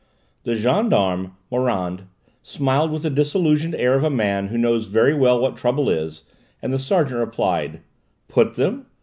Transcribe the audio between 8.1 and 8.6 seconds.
"Put